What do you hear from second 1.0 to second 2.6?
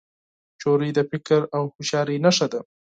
فکر او هوښیارۍ نښه ده.